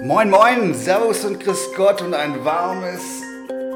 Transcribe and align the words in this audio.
Moin 0.00 0.30
Moin, 0.30 0.74
Servus 0.74 1.24
und 1.24 1.40
Grüß 1.40 1.74
Gott 1.74 2.02
und 2.02 2.14
ein 2.14 2.44
warmes, 2.44 3.02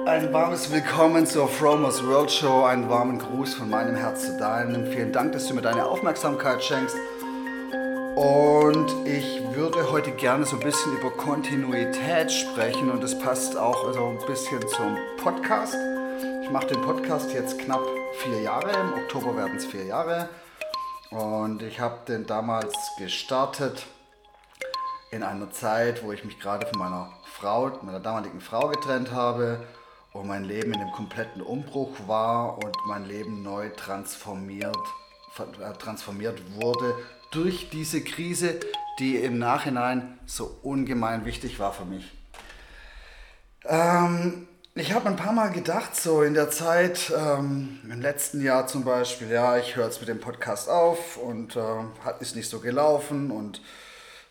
ein 0.07 0.33
warmes 0.33 0.71
Willkommen 0.71 1.27
zur 1.27 1.49
Fromers 1.49 2.07
World 2.07 2.31
Show. 2.31 2.63
Einen 2.63 2.89
warmen 2.89 3.19
Gruß 3.19 3.55
von 3.55 3.69
meinem 3.69 3.97
Herz 3.97 4.27
zu 4.27 4.39
deinem. 4.39 4.87
Vielen 4.87 5.13
Dank, 5.13 5.33
dass 5.33 5.49
du 5.49 5.55
mir 5.55 5.63
deine 5.63 5.85
Aufmerksamkeit 5.85 6.63
schenkst. 6.63 6.95
Und 8.15 8.87
ich 9.05 9.43
würde 9.53 9.91
heute 9.91 10.13
gerne 10.13 10.45
so 10.45 10.55
ein 10.57 10.63
bisschen 10.63 10.97
über 10.97 11.11
Kontinuität 11.11 12.31
sprechen 12.31 12.89
und 12.93 13.03
das 13.03 13.19
passt 13.19 13.57
auch 13.57 13.93
so 13.93 14.07
ein 14.07 14.19
bisschen 14.25 14.61
zum 14.69 14.97
Podcast. 15.17 15.77
Ich 16.45 16.51
mache 16.51 16.69
den 16.69 16.83
Podcast 16.83 17.33
jetzt 17.33 17.59
knapp 17.59 17.83
vier 18.23 18.43
Jahre, 18.43 18.71
im 18.71 18.93
Oktober 19.03 19.37
werden 19.37 19.57
es 19.57 19.67
vier 19.67 19.87
Jahre. 19.87 20.29
Und 21.11 21.63
ich 21.63 21.81
habe 21.81 21.99
den 22.07 22.27
damals 22.27 22.75
gestartet 22.97 23.87
in 25.13 25.23
einer 25.23 25.51
Zeit, 25.51 26.03
wo 26.03 26.11
ich 26.11 26.25
mich 26.25 26.41
gerade 26.41 26.67
von 26.67 26.79
meiner 26.79 27.13
Frau, 27.25 27.71
meiner 27.83 28.01
damaligen 28.01 28.41
Frau 28.41 28.69
getrennt 28.69 29.13
habe 29.13 29.63
und 30.13 30.27
mein 30.27 30.45
Leben 30.45 30.73
in 30.73 30.81
einem 30.81 30.93
kompletten 30.93 31.43
Umbruch 31.43 31.91
war 32.07 32.57
und 32.57 32.75
mein 32.87 33.05
Leben 33.05 33.43
neu 33.43 33.69
transformiert, 33.69 34.77
äh, 35.39 35.73
transformiert 35.75 36.41
wurde 36.55 36.95
durch 37.31 37.69
diese 37.71 38.03
Krise, 38.03 38.59
die 38.99 39.17
im 39.17 39.39
Nachhinein 39.39 40.19
so 40.25 40.57
ungemein 40.63 41.27
wichtig 41.27 41.59
war 41.59 41.75
für 41.75 41.85
mich. 41.85 42.11
Ähm, 43.67 44.49
ich 44.75 44.95
habe 44.95 45.11
ein 45.11 45.17
paar 45.17 45.35
Mal 45.35 45.51
gedacht, 45.51 45.95
so 45.95 46.23
in 46.23 46.33
der 46.33 46.51
Zeit, 46.51 47.13
ähm, 47.15 47.81
im 47.85 48.01
letzten 48.01 48.41
Jahr 48.43 48.67
zum 48.67 48.85
Beispiel, 48.85 49.31
ja, 49.31 49.59
ich 49.59 49.77
höre 49.77 49.85
jetzt 49.85 50.01
mit 50.01 50.09
dem 50.09 50.21
Podcast 50.21 50.71
auf 50.71 51.19
und 51.19 51.57
äh, 51.57 51.61
ist 52.21 52.35
nicht 52.35 52.49
so 52.49 52.61
gelaufen 52.61 53.31
und 53.31 53.61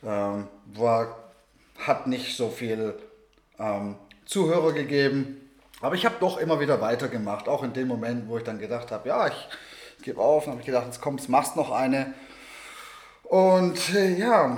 ähm, 0.03 0.47
war, 0.73 1.31
hat 1.77 2.07
nicht 2.07 2.35
so 2.35 2.49
viel 2.49 2.95
ähm, 3.59 3.95
Zuhörer 4.25 4.73
gegeben. 4.73 5.37
Aber 5.81 5.95
ich 5.95 6.05
habe 6.05 6.15
doch 6.19 6.37
immer 6.37 6.59
wieder 6.59 6.79
weitergemacht, 6.79 7.47
auch 7.47 7.63
in 7.63 7.73
den 7.73 7.87
Momenten, 7.87 8.29
wo 8.29 8.37
ich 8.37 8.43
dann 8.43 8.59
gedacht 8.59 8.91
habe, 8.91 9.09
ja, 9.09 9.27
ich, 9.27 9.49
ich 9.97 10.03
gebe 10.03 10.21
auf. 10.21 10.45
Dann 10.45 10.51
habe 10.51 10.61
ich 10.61 10.67
gedacht, 10.67 10.85
jetzt 10.85 11.01
kommst, 11.01 11.27
machst 11.27 11.55
noch 11.55 11.71
eine. 11.71 12.13
Und 13.23 13.95
äh, 13.95 14.15
ja, 14.15 14.57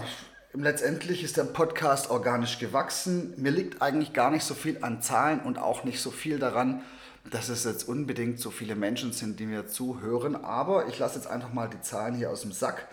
letztendlich 0.54 1.24
ist 1.24 1.38
der 1.38 1.46
Podcast 1.46 2.10
organisch 2.10 2.60
gewachsen. 2.60 3.34
Mir 3.38 3.52
liegt 3.52 3.82
eigentlich 3.82 4.14
gar 4.14 4.32
nicht 4.32 4.44
so 4.44 4.54
viel 4.54 4.80
an 4.82 5.02
Zahlen 5.02 5.40
und 5.42 5.58
auch 5.58 5.84
nicht 5.84 6.02
so 6.02 6.12
viel 6.12 6.40
daran, 6.40 6.82
dass 7.30 7.50
es 7.50 7.64
jetzt 7.64 7.88
unbedingt 7.88 8.40
so 8.40 8.52
viele 8.52 8.76
Menschen 8.76 9.14
sind, 9.14 9.40
die 9.40 9.46
mir 9.46 9.68
zuhören. 9.68 10.36
Aber 10.44 10.88
ich 10.88 11.00
lasse 11.00 11.16
jetzt 11.16 11.28
einfach 11.28 11.54
mal 11.54 11.70
die 11.70 11.82
Zahlen 11.82 12.16
hier 12.16 12.30
aus 12.30 12.42
dem 12.42 12.52
Sack. 12.52 12.88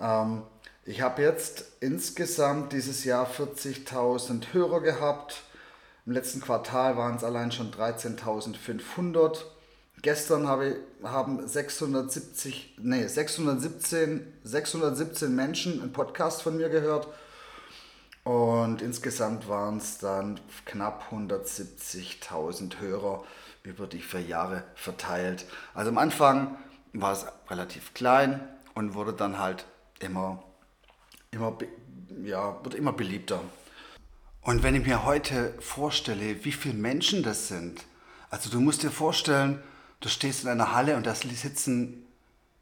Ähm, 0.00 0.42
ich 0.86 1.00
habe 1.00 1.22
jetzt 1.22 1.64
insgesamt 1.80 2.72
dieses 2.72 3.04
Jahr 3.04 3.28
40.000 3.28 4.52
Hörer 4.52 4.80
gehabt. 4.80 5.42
Im 6.06 6.12
letzten 6.12 6.40
Quartal 6.40 6.96
waren 6.96 7.16
es 7.16 7.24
allein 7.24 7.50
schon 7.50 7.72
13.500. 7.72 9.38
Gestern 10.02 10.46
habe, 10.46 10.76
haben 11.02 11.46
670, 11.46 12.76
nee, 12.80 13.04
617, 13.04 14.32
617 14.44 15.34
Menschen 15.34 15.82
einen 15.82 15.92
Podcast 15.92 16.42
von 16.42 16.56
mir 16.56 16.68
gehört. 16.68 17.08
Und 18.22 18.80
insgesamt 18.80 19.48
waren 19.48 19.78
es 19.78 19.98
dann 19.98 20.38
knapp 20.66 21.10
170.000 21.10 22.78
Hörer 22.78 23.24
über 23.64 23.88
die 23.88 24.00
vier 24.00 24.22
Jahre 24.22 24.62
verteilt. 24.76 25.46
Also 25.74 25.90
am 25.90 25.98
Anfang 25.98 26.56
war 26.92 27.12
es 27.12 27.26
relativ 27.50 27.92
klein 27.92 28.48
und 28.74 28.94
wurde 28.94 29.12
dann 29.12 29.40
halt 29.40 29.64
immer 29.98 30.44
immer, 31.36 31.56
ja, 32.24 32.58
wird 32.64 32.74
immer 32.74 32.92
beliebter. 32.92 33.40
Und 34.40 34.62
wenn 34.62 34.74
ich 34.74 34.86
mir 34.86 35.04
heute 35.04 35.54
vorstelle, 35.60 36.44
wie 36.44 36.52
viele 36.52 36.74
Menschen 36.74 37.22
das 37.22 37.48
sind, 37.48 37.84
also 38.30 38.50
du 38.50 38.60
musst 38.60 38.82
dir 38.82 38.90
vorstellen, 38.90 39.62
du 40.00 40.08
stehst 40.08 40.44
in 40.44 40.50
einer 40.50 40.72
Halle 40.72 40.96
und 40.96 41.06
da 41.06 41.14
sitzen 41.14 42.06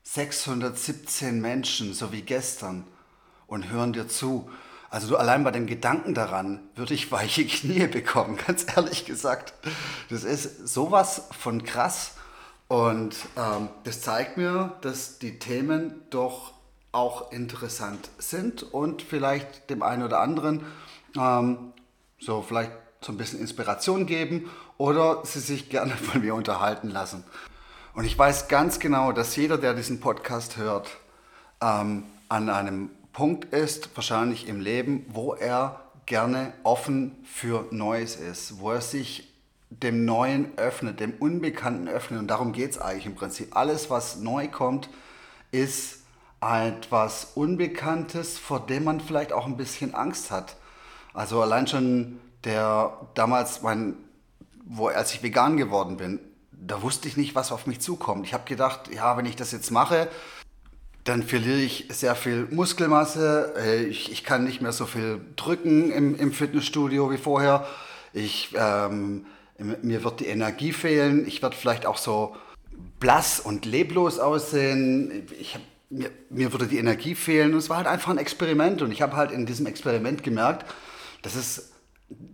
617 0.02 1.40
Menschen, 1.40 1.94
so 1.94 2.12
wie 2.12 2.22
gestern, 2.22 2.84
und 3.46 3.70
hören 3.70 3.92
dir 3.92 4.08
zu. 4.08 4.50
Also 4.90 5.08
du 5.08 5.16
allein 5.16 5.44
bei 5.44 5.50
dem 5.50 5.66
Gedanken 5.66 6.14
daran 6.14 6.60
würde 6.74 6.94
ich 6.94 7.10
weiche 7.10 7.46
Knie 7.46 7.86
bekommen, 7.86 8.38
ganz 8.46 8.66
ehrlich 8.76 9.04
gesagt. 9.04 9.54
Das 10.08 10.24
ist 10.24 10.68
sowas 10.68 11.28
von 11.38 11.64
krass. 11.64 12.12
Und 12.68 13.14
ähm, 13.36 13.68
das 13.84 14.00
zeigt 14.00 14.36
mir, 14.36 14.76
dass 14.80 15.18
die 15.18 15.38
Themen 15.38 16.02
doch 16.10 16.54
auch 16.94 17.32
interessant 17.32 18.09
sind 18.19 18.62
und 18.62 19.03
vielleicht 19.03 19.69
dem 19.71 19.82
einen 19.82 20.03
oder 20.03 20.21
anderen 20.21 20.65
ähm, 21.16 21.72
so 22.19 22.43
vielleicht 22.43 22.72
so 23.00 23.12
ein 23.12 23.19
bisschen 23.19 23.41
Inspiration 23.41 24.06
geben 24.06 24.50
oder 24.78 25.21
sie 25.25 25.41
sich 25.41 25.69
gerne 25.69 25.93
von 25.93 26.21
mir 26.21 26.34
unterhalten 26.34 26.88
lassen. 26.88 27.25
Und 27.94 28.05
ich 28.05 28.19
weiß 28.19 28.49
ganz 28.49 28.78
genau, 28.78 29.12
dass 29.12 29.37
jeder, 29.37 29.59
der 29.59 29.75
diesen 29.75 30.00
Podcast 30.00 30.56
hört, 30.56 30.91
ähm, 31.60 32.05
an 32.28 32.49
einem 32.49 32.91
Punkt 33.12 33.53
ist, 33.53 33.94
wahrscheinlich 33.94 34.49
im 34.49 34.61
Leben, 34.61 35.06
wo 35.09 35.34
er 35.34 35.81
gerne 36.06 36.53
offen 36.65 37.16
für 37.25 37.66
Neues 37.71 38.16
ist, 38.16 38.59
wo 38.59 38.72
er 38.72 38.81
sich 38.81 39.32
dem 39.71 40.05
Neuen 40.05 40.56
öffnet, 40.59 41.00
dem 41.00 41.15
Unbekannten 41.19 41.88
öffnet. 41.88 42.19
Und 42.19 42.28
darum 42.28 42.53
geht 42.53 42.72
es 42.72 42.78
eigentlich 42.78 43.06
im 43.06 43.15
Prinzip. 43.15 43.56
Alles, 43.56 43.91
was 43.91 44.16
neu 44.16 44.49
kommt, 44.49 44.88
ist 45.53 46.03
etwas 46.53 47.32
Unbekanntes, 47.34 48.38
vor 48.38 48.60
dem 48.60 48.84
man 48.84 49.00
vielleicht 49.00 49.32
auch 49.32 49.47
ein 49.47 49.56
bisschen 49.56 49.94
Angst 49.94 50.31
hat. 50.31 50.56
Also 51.12 51.41
allein 51.41 51.66
schon 51.66 52.21
der 52.44 52.93
damals 53.15 53.62
mein, 53.62 53.97
wo 54.65 54.88
als 54.88 55.15
ich 55.15 55.22
vegan 55.22 55.56
geworden 55.56 55.97
bin, 55.97 56.21
da 56.53 56.82
wusste 56.82 57.09
ich 57.09 57.16
nicht, 57.16 57.34
was 57.34 57.53
auf 57.53 57.66
mich 57.66 57.81
zukommt. 57.81 58.27
Ich 58.27 58.34
habe 58.34 58.44
gedacht, 58.44 58.91
ja, 58.93 59.16
wenn 59.16 59.27
ich 59.27 59.37
das 59.37 59.53
jetzt 59.53 59.71
mache, 59.71 60.09
dann 61.05 61.22
verliere 61.22 61.60
ich 61.60 61.88
sehr 61.91 62.15
viel 62.15 62.49
Muskelmasse. 62.50 63.55
Äh, 63.59 63.84
ich, 63.84 64.11
ich 64.11 64.25
kann 64.25 64.44
nicht 64.44 64.62
mehr 64.62 64.72
so 64.72 64.87
viel 64.87 65.21
drücken 65.37 65.91
im, 65.91 66.16
im 66.16 66.32
Fitnessstudio 66.32 67.11
wie 67.11 67.19
vorher. 67.19 67.66
Ich, 68.12 68.55
ähm, 68.56 69.26
mir 69.59 70.03
wird 70.03 70.21
die 70.21 70.26
Energie 70.26 70.72
fehlen. 70.72 71.26
Ich 71.26 71.43
werde 71.43 71.56
vielleicht 71.56 71.84
auch 71.84 71.99
so 71.99 72.34
blass 73.00 73.38
und 73.38 73.66
leblos 73.66 74.19
aussehen. 74.19 75.26
Ich 75.38 75.55
habe 75.55 75.65
mir, 75.94 76.10
mir 76.31 76.53
würde 76.53 76.66
die 76.66 76.78
Energie 76.78 77.15
fehlen. 77.15 77.53
Und 77.53 77.59
es 77.59 77.71
war 77.71 77.78
halt 77.78 77.87
einfach 77.87 78.10
ein 78.10 78.19
Experiment. 78.19 78.82
Und 78.82 78.93
ich 78.93 79.03
habe 79.03 79.16
halt 79.16 79.31
in 79.31 79.47
diesem 79.47 79.66
Experiment 79.66 80.22
gemerkt, 80.22 80.71
dass 81.22 81.34
es, 81.34 81.72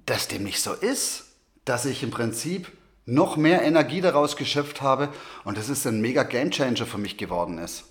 dass 0.06 0.28
dem 0.28 0.44
nicht 0.44 0.60
so 0.60 0.72
ist, 0.72 1.26
dass 1.64 1.84
ich 1.84 2.02
im 2.02 2.10
Prinzip 2.10 2.72
noch 3.06 3.36
mehr 3.36 3.62
Energie 3.62 4.00
daraus 4.00 4.36
geschöpft 4.36 4.82
habe 4.82 5.08
und 5.44 5.58
dass 5.58 5.68
es 5.68 5.86
ein 5.86 6.00
mega 6.00 6.22
Gamechanger 6.22 6.86
für 6.86 6.98
mich 6.98 7.16
geworden 7.16 7.58
ist. 7.58 7.84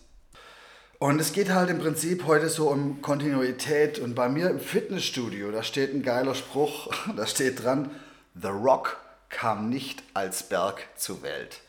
Und 0.97 1.21
es 1.21 1.31
geht 1.31 1.49
halt 1.49 1.69
im 1.69 1.79
Prinzip 1.79 2.25
heute 2.25 2.49
so 2.49 2.69
um 2.69 3.01
Kontinuität. 3.01 3.99
Und 3.99 4.15
bei 4.15 4.27
mir 4.27 4.49
im 4.49 4.59
Fitnessstudio, 4.59 5.51
da 5.51 5.63
steht 5.63 5.93
ein 5.93 6.03
geiler 6.03 6.35
Spruch, 6.35 6.91
da 7.15 7.25
steht 7.25 7.63
dran, 7.63 7.91
The 8.35 8.49
Rock 8.49 8.97
kam 9.29 9.69
nicht 9.69 10.03
als 10.13 10.43
Berg 10.43 10.87
zur 10.97 11.21
Welt. 11.21 11.61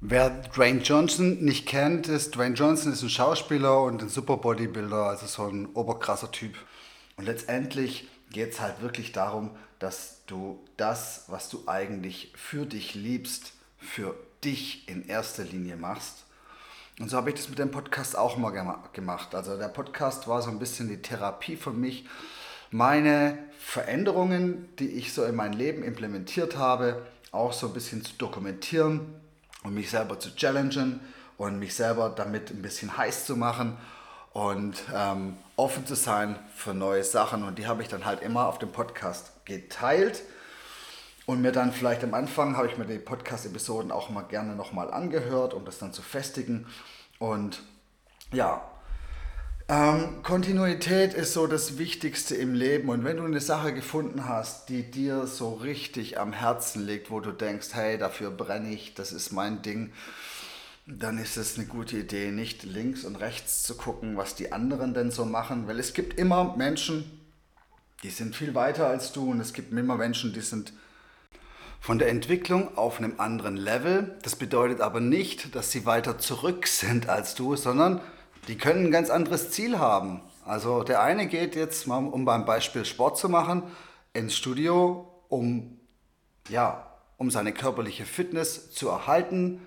Wer 0.00 0.30
Dwayne 0.30 0.80
Johnson 0.80 1.44
nicht 1.44 1.66
kennt, 1.66 2.06
ist 2.06 2.36
Dwayne 2.36 2.54
Johnson 2.54 2.92
ist 2.92 3.02
ein 3.02 3.10
Schauspieler 3.10 3.82
und 3.82 4.00
ein 4.00 4.08
Super 4.08 4.36
Bodybuilder, 4.36 5.06
also 5.08 5.26
so 5.26 5.48
ein 5.48 5.66
oberkrasser 5.74 6.30
Typ. 6.30 6.54
Und 7.16 7.24
letztendlich 7.24 8.06
geht 8.30 8.52
es 8.52 8.60
halt 8.60 8.80
wirklich 8.80 9.10
darum, 9.10 9.50
dass 9.80 10.20
du 10.28 10.64
das, 10.76 11.24
was 11.26 11.48
du 11.48 11.64
eigentlich 11.66 12.32
für 12.36 12.64
dich 12.64 12.94
liebst, 12.94 13.54
für 13.76 14.14
dich 14.44 14.88
in 14.88 15.04
erster 15.08 15.42
Linie 15.42 15.74
machst. 15.74 16.26
Und 17.00 17.10
so 17.10 17.16
habe 17.16 17.30
ich 17.30 17.36
das 17.36 17.48
mit 17.48 17.58
dem 17.58 17.72
Podcast 17.72 18.16
auch 18.16 18.36
mal 18.36 18.50
gemacht. 18.92 19.34
Also 19.34 19.58
der 19.58 19.66
Podcast 19.66 20.28
war 20.28 20.42
so 20.42 20.50
ein 20.50 20.60
bisschen 20.60 20.88
die 20.88 21.02
Therapie 21.02 21.56
für 21.56 21.72
mich, 21.72 22.06
meine 22.70 23.36
Veränderungen, 23.58 24.68
die 24.78 24.90
ich 24.90 25.12
so 25.12 25.24
in 25.24 25.34
mein 25.34 25.54
Leben 25.54 25.82
implementiert 25.82 26.56
habe, 26.56 27.04
auch 27.32 27.52
so 27.52 27.66
ein 27.66 27.72
bisschen 27.72 28.04
zu 28.04 28.12
dokumentieren 28.16 29.00
und 29.64 29.74
mich 29.74 29.90
selber 29.90 30.18
zu 30.18 30.34
challengen 30.34 31.00
und 31.36 31.58
mich 31.58 31.74
selber 31.74 32.10
damit 32.10 32.50
ein 32.50 32.62
bisschen 32.62 32.96
heiß 32.96 33.26
zu 33.26 33.36
machen 33.36 33.76
und 34.32 34.82
ähm, 34.94 35.36
offen 35.56 35.86
zu 35.86 35.94
sein 35.94 36.38
für 36.54 36.74
neue 36.74 37.04
Sachen. 37.04 37.42
Und 37.42 37.58
die 37.58 37.66
habe 37.66 37.82
ich 37.82 37.88
dann 37.88 38.04
halt 38.04 38.22
immer 38.22 38.46
auf 38.46 38.58
dem 38.58 38.70
Podcast 38.70 39.44
geteilt. 39.44 40.22
Und 41.26 41.42
mir 41.42 41.52
dann 41.52 41.72
vielleicht 41.72 42.02
am 42.04 42.14
Anfang 42.14 42.56
habe 42.56 42.68
ich 42.68 42.78
mir 42.78 42.86
die 42.86 42.98
Podcast-Episoden 42.98 43.90
auch 43.90 44.08
mal 44.08 44.22
gerne 44.22 44.54
nochmal 44.56 44.90
angehört, 44.90 45.52
um 45.52 45.64
das 45.64 45.78
dann 45.78 45.92
zu 45.92 46.00
festigen. 46.00 46.66
Und 47.18 47.62
ja, 48.32 48.62
ähm, 49.68 50.22
Kontinuität 50.22 51.12
ist 51.12 51.34
so 51.34 51.46
das 51.46 51.76
Wichtigste 51.76 52.34
im 52.34 52.54
Leben. 52.54 52.88
Und 52.88 53.04
wenn 53.04 53.18
du 53.18 53.24
eine 53.24 53.40
Sache 53.40 53.74
gefunden 53.74 54.26
hast, 54.26 54.70
die 54.70 54.90
dir 54.90 55.26
so 55.26 55.52
richtig 55.54 56.18
am 56.18 56.32
Herzen 56.32 56.86
liegt, 56.86 57.10
wo 57.10 57.20
du 57.20 57.32
denkst, 57.32 57.68
hey, 57.72 57.98
dafür 57.98 58.30
brenne 58.30 58.72
ich, 58.72 58.94
das 58.94 59.12
ist 59.12 59.30
mein 59.30 59.60
Ding, 59.60 59.92
dann 60.86 61.18
ist 61.18 61.36
es 61.36 61.58
eine 61.58 61.66
gute 61.66 61.98
Idee, 61.98 62.30
nicht 62.30 62.62
links 62.62 63.04
und 63.04 63.16
rechts 63.16 63.62
zu 63.62 63.76
gucken, 63.76 64.16
was 64.16 64.34
die 64.34 64.52
anderen 64.52 64.94
denn 64.94 65.10
so 65.10 65.26
machen. 65.26 65.68
Weil 65.68 65.78
es 65.78 65.92
gibt 65.92 66.18
immer 66.18 66.56
Menschen, 66.56 67.04
die 68.02 68.10
sind 68.10 68.34
viel 68.34 68.54
weiter 68.54 68.86
als 68.86 69.12
du 69.12 69.30
und 69.30 69.40
es 69.40 69.52
gibt 69.52 69.72
immer 69.72 69.96
Menschen, 69.96 70.32
die 70.32 70.40
sind 70.40 70.72
von 71.80 71.98
der 71.98 72.08
Entwicklung 72.08 72.76
auf 72.76 72.98
einem 72.98 73.20
anderen 73.20 73.56
Level. 73.56 74.16
Das 74.22 74.34
bedeutet 74.34 74.80
aber 74.80 75.00
nicht, 75.00 75.54
dass 75.54 75.70
sie 75.70 75.84
weiter 75.84 76.18
zurück 76.18 76.66
sind 76.66 77.08
als 77.08 77.34
du, 77.34 77.54
sondern 77.54 78.00
die 78.48 78.58
können 78.58 78.86
ein 78.86 78.90
ganz 78.90 79.10
anderes 79.10 79.50
Ziel 79.50 79.78
haben. 79.78 80.22
Also 80.44 80.82
der 80.82 81.02
eine 81.02 81.26
geht 81.26 81.54
jetzt, 81.54 81.86
mal, 81.86 81.98
um 81.98 82.24
beim 82.24 82.44
Beispiel 82.44 82.84
Sport 82.84 83.18
zu 83.18 83.28
machen, 83.28 83.62
ins 84.12 84.36
Studio, 84.36 85.06
um, 85.28 85.78
ja, 86.48 86.86
um 87.16 87.30
seine 87.30 87.52
körperliche 87.52 88.04
Fitness 88.04 88.70
zu 88.72 88.88
erhalten, 88.88 89.60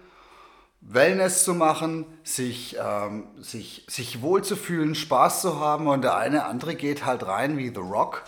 Wellness 0.81 1.43
zu 1.43 1.53
machen, 1.53 2.05
sich, 2.23 2.75
ähm, 2.83 3.27
sich, 3.39 3.85
sich 3.87 4.21
wohlzufühlen, 4.21 4.95
Spaß 4.95 5.41
zu 5.41 5.59
haben. 5.59 5.87
Und 5.87 6.01
der 6.01 6.17
eine 6.17 6.45
andere 6.45 6.75
geht 6.75 7.05
halt 7.05 7.25
rein 7.25 7.57
wie 7.57 7.69
The 7.69 7.79
Rock 7.79 8.23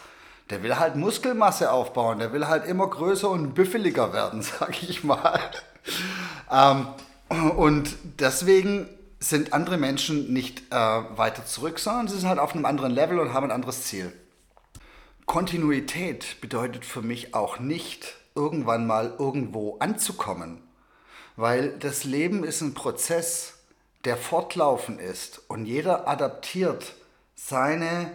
der 0.50 0.61
will 0.63 0.77
halt 0.77 0.95
Muskelmasse 0.95 1.71
aufbauen, 1.71 2.19
der 2.19 2.33
will 2.33 2.47
halt 2.47 2.65
immer 2.65 2.88
größer 2.88 3.29
und 3.29 3.53
büffeliger 3.53 4.13
werden, 4.13 4.41
sag 4.59 4.83
ich 4.83 5.03
mal. 5.03 5.39
ähm, 6.51 6.88
und 7.57 7.95
deswegen 8.19 8.88
sind 9.24 9.54
andere 9.54 9.78
Menschen 9.78 10.34
nicht 10.34 10.64
äh, 10.70 10.75
weiter 10.75 11.46
zurück, 11.46 11.80
sondern 11.80 12.10
sie 12.10 12.18
sind 12.20 12.28
halt 12.28 12.40
auf 12.40 12.54
einem 12.54 12.66
anderen 12.66 12.92
Level 12.92 13.20
und 13.20 13.34
haben 13.34 13.46
ein 13.46 13.52
anderes 13.52 13.84
Ziel. 13.84 14.12
Kontinuität 15.25 16.42
bedeutet 16.42 16.84
für 16.84 17.02
mich 17.02 17.34
auch 17.34 17.60
nicht, 17.60 18.16
irgendwann 18.36 18.86
mal 18.86 19.16
irgendwo 19.18 19.78
anzukommen, 19.78 20.62
weil 21.38 21.78
das 21.80 22.04
Leben 22.04 22.44
ist 22.44 22.62
ein 22.62 22.74
Prozess, 22.74 23.60
der 24.04 24.18
fortlaufend 24.18 25.00
ist 25.00 25.42
und 25.48 25.66
jeder 25.66 26.08
adaptiert 26.08 26.96
seine 27.36 28.12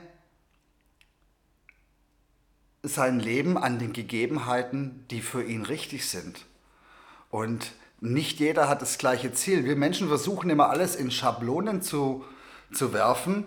sein 2.82 3.18
Leben 3.18 3.56
an 3.56 3.78
den 3.78 3.92
Gegebenheiten, 3.92 5.06
die 5.10 5.20
für 5.20 5.42
ihn 5.42 5.64
richtig 5.64 6.08
sind. 6.08 6.44
Und 7.30 7.72
nicht 8.00 8.38
jeder 8.38 8.68
hat 8.68 8.82
das 8.82 8.98
gleiche 8.98 9.32
Ziel. 9.32 9.64
Wir 9.64 9.76
Menschen 9.76 10.08
versuchen 10.08 10.50
immer 10.50 10.70
alles 10.70 10.94
in 10.94 11.10
Schablonen 11.10 11.82
zu, 11.82 12.24
zu 12.72 12.92
werfen. 12.92 13.46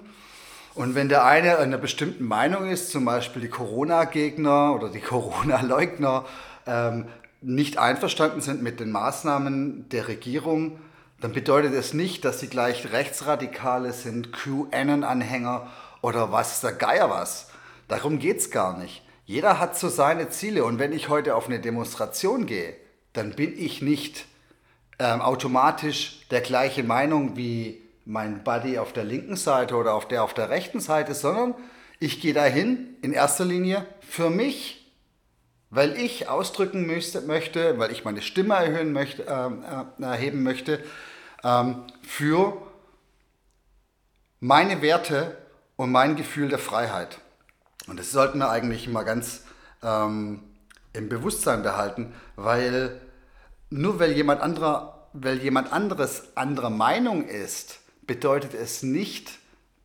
Und 0.74 0.96
wenn 0.96 1.10
der 1.10 1.26
eine 1.26 1.58
einer 1.58 1.78
bestimmten 1.78 2.26
Meinung 2.26 2.70
ist, 2.70 2.92
zum 2.92 3.06
Beispiel 3.06 3.42
die 3.42 3.50
Corona-Gegner 3.50 4.74
oder 4.76 4.90
die 4.90 5.00
Corona-Leugner, 5.02 6.26
ähm, 6.66 7.08
nicht 7.42 7.78
einverstanden 7.78 8.42
sind 8.42 8.62
mit 8.62 8.80
den 8.80 8.92
Maßnahmen 8.92 9.90
der 9.90 10.08
Regierung, 10.08 10.80
dann 11.22 11.34
bedeutet 11.34 11.74
es 11.74 11.94
nicht, 11.94 12.26
dass 12.26 12.40
sie 12.40 12.48
gleich 12.48 12.92
Rechtsradikale 12.92 13.94
sind, 13.94 14.32
QAnon-Anhänger 14.34 15.68
oder 16.02 16.32
was 16.32 16.62
der 16.62 16.74
Geier 16.74 17.10
was. 17.10 17.50
Darum 17.88 18.20
geht 18.20 18.38
es 18.38 18.52
gar 18.52 18.78
nicht. 18.78 19.04
Jeder 19.26 19.60
hat 19.60 19.78
so 19.78 19.88
seine 19.90 20.30
Ziele 20.30 20.66
und 20.66 20.80
wenn 20.80 20.94
ich 20.94 21.10
heute 21.10 21.36
auf 21.36 21.48
eine 21.48 21.60
Demonstration 21.60 22.46
gehe, 22.46 22.76
dann 23.14 23.32
bin 23.32 23.58
ich 23.58 23.82
nicht 23.82 24.26
ähm, 25.02 25.22
automatisch 25.22 26.28
der 26.30 26.42
gleichen 26.42 26.86
Meinung 26.86 27.36
wie 27.36 27.82
mein 28.06 28.44
Buddy 28.44 28.78
auf 28.78 28.94
der 28.94 29.04
linken 29.04 29.36
Seite 29.36 29.76
oder 29.76 29.96
auf 29.96 30.08
der 30.08 30.24
auf 30.24 30.36
der 30.36 30.50
rechten 30.50 30.80
Seite, 30.80 31.16
sondern 31.16 31.56
ich 32.00 32.22
gehe 32.22 32.34
dahin 32.34 32.98
in 33.02 33.12
erster 33.12 33.44
Linie 33.44 33.86
für 34.02 34.30
mich, 34.30 34.92
weil 35.72 35.96
ich 35.96 36.30
ausdrücken 36.30 36.86
müsste, 36.86 37.22
möchte, 37.22 37.80
weil 37.80 37.92
ich 37.92 38.06
meine 38.06 38.22
Stimme 38.22 38.54
erhöhen 38.54 38.94
möchte, 38.94 39.26
äh, 39.26 40.04
erheben 40.04 40.44
möchte, 40.44 40.84
ähm, 41.44 41.84
für 42.04 42.62
meine 44.40 44.84
Werte 44.84 45.36
und 45.78 45.92
mein 45.92 46.16
Gefühl 46.16 46.50
der 46.50 46.60
Freiheit. 46.60 47.18
Und 47.88 48.00
das 48.00 48.12
sollten 48.12 48.38
wir 48.38 48.52
eigentlich 48.52 48.88
mal 48.88 49.04
ganz 49.04 49.46
ähm, 49.82 50.44
im 50.94 51.10
Bewusstsein 51.10 51.64
behalten, 51.64 52.14
weil 52.36 53.02
nur 53.72 54.00
weil 54.00 54.12
jemand, 54.12 54.42
anderer, 54.42 54.91
weil 55.14 55.42
jemand 55.42 55.72
anderes 55.72 56.36
anderer 56.36 56.70
Meinung 56.70 57.28
ist, 57.28 57.80
bedeutet 58.04 58.54
es 58.54 58.84
nicht, 58.84 59.40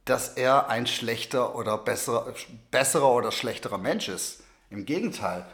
dass 0.04 0.30
er 0.36 0.68
ein 0.68 0.86
schlechter 0.86 1.56
oder 1.56 1.78
besserer, 1.78 2.32
besserer 2.70 3.12
oder 3.12 3.32
schlechterer 3.32 3.78
Mensch 3.78 4.08
ist. 4.08 4.42
Im 4.70 4.86
Gegenteil. 4.86 5.46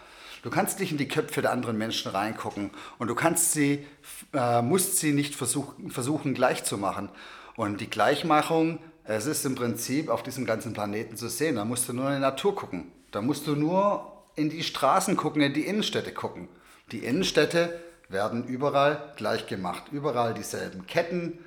Du 0.42 0.50
kannst 0.50 0.80
nicht 0.80 0.92
in 0.92 0.98
die 0.98 1.08
Köpfe 1.08 1.42
der 1.42 1.52
anderen 1.52 1.78
Menschen 1.78 2.10
reingucken 2.10 2.70
und 2.98 3.08
du 3.08 3.14
kannst 3.14 3.52
sie, 3.52 3.86
äh, 4.32 4.60
musst 4.60 4.98
sie 4.98 5.12
nicht 5.12 5.34
versuchen, 5.34 5.90
versuchen 5.90 6.34
gleich 6.34 6.64
zu 6.64 6.78
machen. 6.78 7.08
Und 7.56 7.80
die 7.80 7.88
Gleichmachung 7.88 8.78
es 9.04 9.26
ist 9.26 9.44
im 9.44 9.54
Prinzip 9.54 10.08
auf 10.08 10.22
diesem 10.22 10.44
ganzen 10.44 10.74
Planeten 10.74 11.16
zu 11.16 11.28
sehen. 11.28 11.56
Da 11.56 11.64
musst 11.64 11.88
du 11.88 11.92
nur 11.92 12.08
in 12.08 12.14
die 12.14 12.20
Natur 12.20 12.54
gucken. 12.54 12.92
Da 13.10 13.20
musst 13.20 13.46
du 13.46 13.56
nur 13.56 14.24
in 14.36 14.48
die 14.48 14.62
Straßen 14.62 15.16
gucken, 15.16 15.42
in 15.42 15.54
die 15.54 15.66
Innenstädte 15.66 16.12
gucken. 16.12 16.48
Die 16.92 16.98
Innenstädte 16.98 17.80
werden 18.12 18.44
überall 18.44 19.12
gleich 19.16 19.46
gemacht. 19.46 19.84
Überall 19.90 20.34
dieselben 20.34 20.86
Ketten 20.86 21.38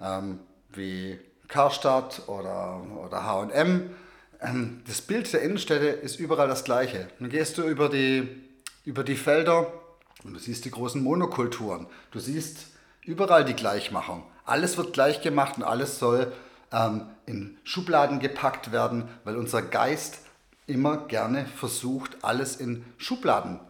ähm, 0.00 0.40
wie 0.70 1.18
Karstadt 1.48 2.22
oder, 2.28 2.82
oder 3.04 3.24
HM. 3.24 3.90
Das 4.86 5.02
Bild 5.02 5.30
der 5.32 5.42
Innenstädte 5.42 5.86
ist 5.86 6.18
überall 6.18 6.48
das 6.48 6.64
gleiche. 6.64 7.08
Dann 7.18 7.28
gehst 7.28 7.58
du 7.58 7.62
über 7.62 7.88
die, 7.90 8.26
über 8.84 9.04
die 9.04 9.16
Felder 9.16 9.70
und 10.24 10.34
du 10.34 10.38
siehst 10.38 10.64
die 10.64 10.70
großen 10.70 11.02
Monokulturen. 11.02 11.86
Du 12.10 12.20
siehst 12.20 12.68
überall 13.04 13.44
die 13.44 13.54
Gleichmachung. 13.54 14.24
Alles 14.44 14.76
wird 14.78 14.92
gleich 14.92 15.20
gemacht 15.20 15.58
und 15.58 15.64
alles 15.64 15.98
soll 15.98 16.32
ähm, 16.72 17.06
in 17.26 17.58
Schubladen 17.64 18.20
gepackt 18.20 18.72
werden, 18.72 19.08
weil 19.24 19.36
unser 19.36 19.62
Geist 19.62 20.20
immer 20.66 21.08
gerne 21.08 21.46
versucht, 21.46 22.18
alles 22.22 22.56
in 22.56 22.84
Schubladen 22.96 23.60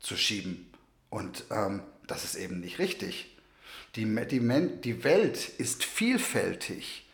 zu 0.00 0.16
schieben. 0.16 0.65
Und 1.10 1.44
ähm, 1.50 1.82
das 2.06 2.24
ist 2.24 2.34
eben 2.34 2.60
nicht 2.60 2.78
richtig. 2.78 3.36
Die, 3.94 4.04
die, 4.04 4.80
die 4.82 5.04
Welt 5.04 5.48
ist 5.58 5.84
vielfältig 5.84 7.06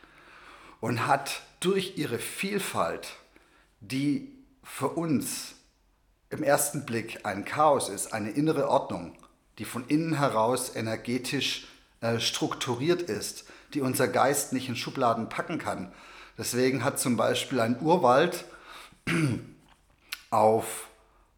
und 0.81 1.07
hat 1.07 1.43
durch 1.61 1.97
ihre 1.97 2.19
Vielfalt, 2.19 3.15
die 3.81 4.33
für 4.65 4.89
uns 4.89 5.55
im 6.31 6.43
ersten 6.43 6.85
Blick 6.87 7.21
ein 7.25 7.45
Chaos 7.45 7.89
ist, 7.89 8.13
eine 8.13 8.31
innere 8.31 8.69
Ordnung, 8.69 9.17
die 9.59 9.65
von 9.65 9.87
innen 9.87 10.19
heraus 10.19 10.75
energetisch 10.75 11.69
äh, 12.01 12.19
strukturiert 12.19 13.03
ist, 13.03 13.45
die 13.75 13.81
unser 13.81 14.09
Geist 14.09 14.53
nicht 14.53 14.69
in 14.69 14.77
Schubladen 14.77 15.29
packen 15.29 15.59
kann. 15.59 15.93
Deswegen 16.37 16.83
hat 16.83 16.99
zum 16.99 17.17
Beispiel 17.17 17.61
ein 17.61 17.81
Urwald 17.81 18.45
auf 20.31 20.89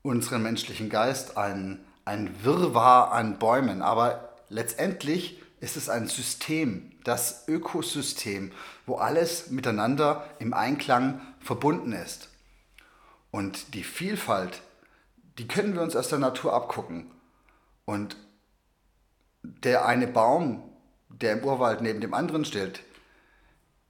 unseren 0.02 0.42
menschlichen 0.42 0.88
Geist 0.88 1.36
ein, 1.36 1.84
ein 2.04 2.44
Wirrwarr 2.44 3.12
an 3.12 3.38
Bäumen. 3.38 3.82
Aber 3.82 4.30
letztendlich 4.48 5.40
ist 5.60 5.76
es 5.76 5.88
ein 5.88 6.08
System, 6.08 6.92
das 7.04 7.48
Ökosystem, 7.48 8.52
wo 8.86 8.96
alles 8.96 9.50
miteinander 9.50 10.24
im 10.38 10.52
Einklang 10.52 11.20
verbunden 11.40 11.92
ist. 11.92 12.28
Und 13.30 13.74
die 13.74 13.84
Vielfalt, 13.84 14.62
die 15.38 15.48
können 15.48 15.74
wir 15.74 15.82
uns 15.82 15.96
aus 15.96 16.08
der 16.08 16.18
Natur 16.18 16.52
abgucken. 16.52 17.10
Und 17.84 18.16
der 19.42 19.86
eine 19.86 20.06
Baum, 20.06 20.62
der 21.08 21.32
im 21.32 21.44
Urwald 21.44 21.80
neben 21.80 22.00
dem 22.00 22.14
anderen 22.14 22.44
steht, 22.44 22.80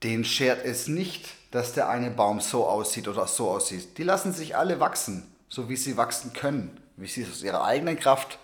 den 0.03 0.25
schert 0.25 0.63
es 0.65 0.87
nicht, 0.87 1.29
dass 1.51 1.73
der 1.73 1.89
eine 1.89 2.11
Baum 2.11 2.41
so 2.41 2.67
aussieht 2.67 3.07
oder 3.07 3.27
so 3.27 3.49
aussieht. 3.49 3.97
Die 3.97 4.03
lassen 4.03 4.33
sich 4.33 4.55
alle 4.55 4.79
wachsen, 4.79 5.33
so 5.47 5.69
wie 5.69 5.77
sie 5.77 5.97
wachsen 5.97 6.33
können, 6.33 6.79
wie 6.97 7.07
sie 7.07 7.21
es 7.21 7.29
aus 7.29 7.43
ihrer 7.43 7.65
eigenen 7.65 7.99
Kraft 7.99 8.39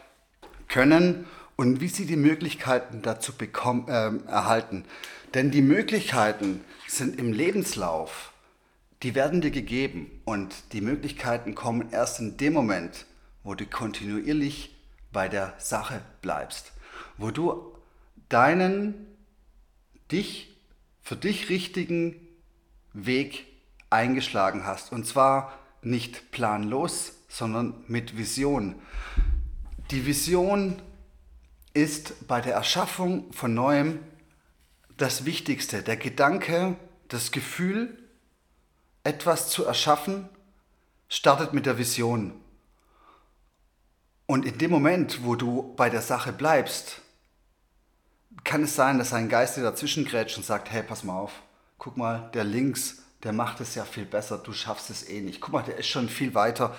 können 0.67 1.25
und 1.55 1.81
wie 1.81 1.88
sie 1.88 2.05
die 2.05 2.15
Möglichkeiten 2.15 3.01
dazu 3.01 3.34
bekommen, 3.34 3.88
äh, 3.88 4.12
erhalten. 4.29 4.86
Denn 5.34 5.51
die 5.51 5.62
Möglichkeiten 5.62 6.63
sind 6.88 7.20
im 7.20 7.34
Lebenslauf, 7.34 8.34
die 9.03 9.15
werden 9.15 9.41
dir 9.41 9.51
gegeben 9.51 10.22
und 10.25 10.53
die 10.74 10.81
Möglichkeiten 10.81 11.55
kommen 11.55 11.89
erst 11.91 12.20
in 12.20 12.38
dem 12.38 12.53
Moment, 12.53 13.05
wo 13.43 13.55
du 13.55 13.65
kontinuierlich 13.65 14.75
bei 15.12 15.27
der 15.27 15.53
Sache 15.58 16.01
bleibst, 16.22 16.72
wo 17.17 17.31
du 17.31 17.75
deinen, 18.29 19.08
dich, 20.12 20.55
für 21.01 21.15
dich 21.15 21.50
richtigen 21.50 22.15
Weg 22.93 23.46
eingeschlagen 23.89 24.65
hast. 24.65 24.91
Und 24.91 25.05
zwar 25.05 25.58
nicht 25.81 26.31
planlos, 26.31 27.13
sondern 27.31 27.73
mit 27.88 28.17
Vision. 28.17 28.75
Die 29.89 30.05
Vision 30.05 30.81
ist 31.73 32.27
bei 32.27 32.41
der 32.41 32.53
Erschaffung 32.53 33.31
von 33.31 33.53
Neuem 33.53 34.00
das 34.97 35.23
Wichtigste. 35.23 35.81
Der 35.81 35.95
Gedanke, 35.95 36.75
das 37.07 37.31
Gefühl, 37.31 37.97
etwas 39.05 39.50
zu 39.50 39.63
erschaffen, 39.65 40.27
startet 41.07 41.53
mit 41.53 41.65
der 41.65 41.77
Vision. 41.77 42.33
Und 44.25 44.45
in 44.45 44.57
dem 44.57 44.71
Moment, 44.71 45.23
wo 45.23 45.35
du 45.35 45.73
bei 45.75 45.89
der 45.89 46.01
Sache 46.01 46.33
bleibst, 46.33 47.01
kann 48.43 48.63
es 48.63 48.75
sein, 48.75 48.97
dass 48.97 49.13
ein 49.13 49.29
Geist 49.29 49.55
dir 49.55 49.63
dazwischen 49.63 50.05
grätscht 50.05 50.38
und 50.38 50.45
sagt, 50.45 50.71
hey, 50.71 50.83
pass 50.83 51.03
mal 51.03 51.17
auf, 51.17 51.33
guck 51.77 51.95
mal, 51.97 52.29
der 52.33 52.43
links, 52.43 53.03
der 53.23 53.33
macht 53.33 53.61
es 53.61 53.75
ja 53.75 53.85
viel 53.85 54.05
besser, 54.05 54.38
du 54.38 54.51
schaffst 54.51 54.89
es 54.89 55.07
eh 55.07 55.21
nicht. 55.21 55.41
Guck 55.41 55.53
mal, 55.53 55.63
der 55.63 55.77
ist 55.77 55.88
schon 55.88 56.09
viel 56.09 56.33
weiter. 56.33 56.75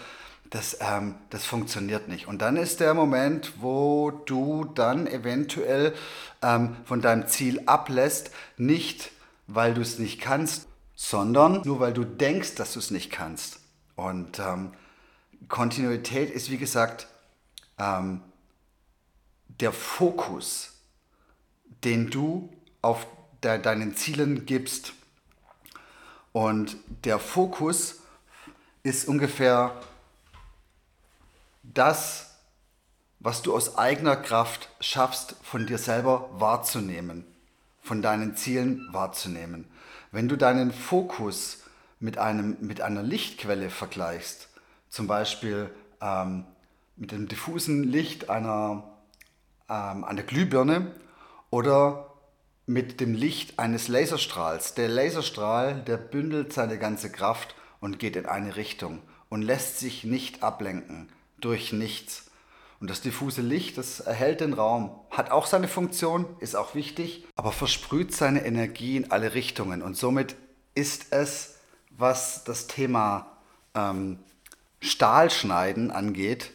Das, 0.53 0.77
ähm, 0.81 1.15
das 1.31 1.47
funktioniert 1.47 2.09
nicht. 2.09 2.29
Und 2.29 2.43
dann 2.43 2.59
ist 2.59 2.81
der 2.81 2.93
Moment, 2.93 3.55
wo 3.63 4.11
du 4.11 4.67
dann 4.67 5.07
eventuell 5.07 5.95
ähm, 6.43 6.77
von 6.85 7.01
deinem 7.01 7.27
Ziel 7.27 7.63
ablässt, 7.65 8.31
nicht 8.59 9.13
weil 9.47 9.73
du 9.73 9.81
es 9.81 9.99
nicht 9.99 10.21
kannst, 10.21 10.69
sondern 10.95 11.63
nur 11.65 11.81
weil 11.81 11.95
du 11.95 12.05
denkst, 12.05 12.55
dass 12.57 12.75
du 12.75 12.81
es 12.81 12.91
nicht 12.91 13.11
kannst. 13.11 13.61
Und 13.97 14.41
ähm, 14.41 14.73
Kontinuität 15.49 16.29
ist, 16.29 16.51
wie 16.51 16.59
gesagt, 16.59 17.07
ähm, 17.79 18.21
der 19.49 19.73
Fokus, 19.73 20.75
den 21.83 22.11
du 22.11 22.53
auf 22.83 23.07
de 23.43 23.59
deinen 23.59 23.97
Zielen 23.97 24.45
gibst. 24.45 24.93
Und 26.33 26.77
der 27.05 27.19
Fokus 27.19 28.01
ist 28.83 29.09
ungefähr 29.09 29.81
das, 31.75 32.39
was 33.21 33.43
du 33.43 33.55
aus 33.55 33.79
eigener 33.79 34.17
Kraft 34.17 34.69
schaffst, 34.81 35.37
von 35.43 35.67
dir 35.67 35.79
selber 35.79 36.29
wahrzunehmen, 36.33 37.25
von 37.81 38.03
deinen 38.03 38.37
Zielen 38.37 38.89
wahrzunehmen. 38.93 39.67
Wenn 40.11 40.29
du 40.29 40.37
deinen 40.37 40.73
Fokus 40.73 41.63
mit, 42.01 42.19
einem, 42.19 42.57
mit 42.61 42.81
einer 42.81 43.03
Lichtquelle 43.03 43.71
vergleichst, 43.71 44.49
zum 44.89 45.07
Beispiel 45.07 45.71
ähm, 46.01 46.45
mit 46.97 47.13
dem 47.13 47.29
diffusen 47.29 47.85
Licht 47.85 48.29
einer, 48.29 48.85
ähm, 49.69 50.05
einer 50.05 50.23
Glühbirne 50.23 50.93
oder 51.51 52.13
mit 52.67 53.01
dem 53.01 53.15
Licht 53.15 53.59
eines 53.59 53.89
Laserstrahls. 53.89 54.75
Der 54.75 54.89
Laserstrahl, 54.89 55.83
der 55.83 55.97
bündelt 55.97 56.53
seine 56.53 56.79
ganze 56.79 57.11
Kraft 57.11 57.55
und 57.81 57.99
geht 57.99 58.17
in 58.17 58.27
eine 58.27 58.57
Richtung 58.57 59.01
und 59.29 59.43
lässt 59.43 59.79
sich 59.79 60.05
nicht 60.05 60.43
ablenken 60.43 61.09
durch 61.45 61.73
nichts. 61.73 62.31
Und 62.81 62.91
das 62.91 63.01
diffuse 63.01 63.43
Licht, 63.43 63.79
das 63.79 64.01
erhält 64.01 64.41
den 64.41 64.55
Raum, 64.55 64.91
hat 65.11 65.31
auch 65.31 65.47
seine 65.47 65.69
Funktion, 65.69 66.27
ist 66.41 66.57
auch 66.57 66.75
wichtig, 66.75 67.25
aber 67.37 67.53
versprüht 67.53 68.13
seine 68.13 68.45
Energie 68.45 68.97
in 68.97 69.13
alle 69.13 69.35
Richtungen. 69.35 69.83
Und 69.83 69.97
somit 69.97 70.35
ist 70.75 71.13
es, 71.13 71.59
was 71.91 72.43
das 72.43 72.67
Thema 72.67 73.37
ähm, 73.75 74.19
Stahlschneiden 74.81 75.93
angeht, 75.93 76.51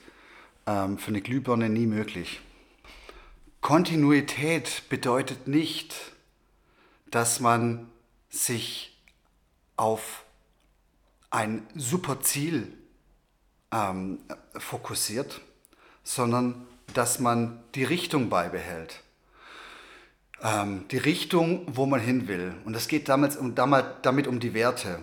ähm, 0.65 0.97
für 0.97 1.09
eine 1.09 1.21
Glühbirne 1.21 1.69
nie 1.69 1.85
möglich. 1.85 2.41
Kontinuität 3.61 4.83
bedeutet 4.89 5.47
nicht, 5.47 5.95
dass 7.09 7.39
man 7.39 7.89
sich 8.29 9.01
auf 9.77 10.25
ein 11.29 11.65
super 11.75 12.21
Ziel 12.21 12.73
ähm, 13.71 14.19
fokussiert, 14.57 15.41
sondern 16.03 16.67
dass 16.93 17.19
man 17.19 17.63
die 17.75 17.83
Richtung 17.83 18.29
beibehält. 18.29 19.01
Ähm, 20.41 20.85
die 20.91 20.97
Richtung, 20.97 21.65
wo 21.67 21.85
man 21.85 21.99
hin 21.99 22.27
will. 22.27 22.53
Und 22.65 22.75
es 22.75 22.87
geht 22.87 23.09
damit 23.09 23.35
um, 23.37 23.55
damit 23.55 24.27
um 24.27 24.39
die 24.39 24.53
Werte. 24.53 24.99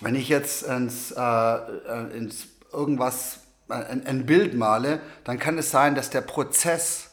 Wenn 0.00 0.14
ich 0.14 0.28
jetzt 0.28 0.62
ins, 0.62 1.12
äh, 1.12 1.20
äh 1.20 2.16
ins 2.16 2.48
irgendwas, 2.72 3.40
ein, 3.68 4.06
ein 4.06 4.26
Bild 4.26 4.54
male, 4.54 5.00
dann 5.24 5.38
kann 5.38 5.58
es 5.58 5.70
sein, 5.70 5.94
dass 5.94 6.10
der 6.10 6.22
Prozess, 6.22 7.10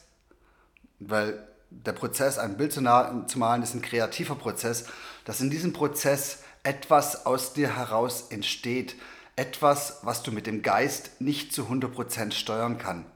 weil 0.98 1.46
der 1.70 1.92
Prozess, 1.92 2.38
ein 2.38 2.56
Bild 2.56 2.72
zu, 2.72 2.80
zu 3.26 3.38
malen, 3.38 3.62
ist 3.62 3.74
ein 3.74 3.82
kreativer 3.82 4.34
Prozess, 4.34 4.86
dass 5.24 5.40
in 5.40 5.50
diesem 5.50 5.72
Prozess 5.72 6.42
etwas 6.62 7.26
aus 7.26 7.52
dir 7.52 7.76
heraus 7.76 8.26
entsteht, 8.30 8.96
etwas, 9.38 10.00
was 10.02 10.22
du 10.22 10.32
mit 10.32 10.46
dem 10.46 10.62
Geist 10.62 11.20
nicht 11.20 11.52
zu 11.52 11.62
100% 11.62 12.32
steuern 12.32 12.76
kann. 12.76 13.06